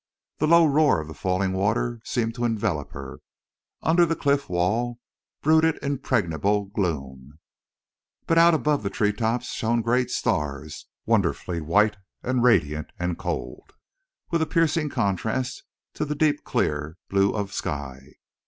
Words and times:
The 0.39 0.47
low 0.47 0.65
roar 0.65 0.99
of 0.99 1.07
the 1.07 1.13
falling 1.13 1.53
water 1.53 2.01
seemed 2.03 2.33
to 2.33 2.43
envelop 2.43 2.91
her. 2.93 3.19
Under 3.83 4.03
the 4.03 4.15
cliff 4.15 4.49
wall 4.49 4.97
brooded 5.43 5.77
impenetrable 5.83 6.65
gloom. 6.65 7.37
But 8.25 8.39
out 8.39 8.55
above 8.55 8.81
the 8.81 8.89
treetops 8.89 9.51
shone 9.51 9.83
great 9.83 10.09
stars, 10.09 10.87
wonderfully 11.05 11.61
white 11.61 11.97
and 12.23 12.41
radiant 12.41 12.91
and 12.97 13.15
cold, 13.19 13.73
with 14.31 14.41
a 14.41 14.47
piercing 14.47 14.89
contrast 14.89 15.61
to 15.93 16.03
the 16.03 16.15
deep 16.15 16.43
clear 16.43 16.97
blue 17.07 17.29
of 17.35 17.53
sky. 17.53 18.15